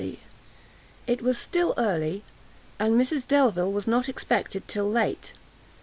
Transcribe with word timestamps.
It 1.05 1.21
was 1.21 1.37
still 1.37 1.75
early, 1.77 2.23
and 2.79 2.95
Mrs 2.99 3.27
Delvile 3.27 3.71
was 3.71 3.87
not 3.87 4.09
expected 4.09 4.67
till 4.67 4.89
late. 4.89 5.33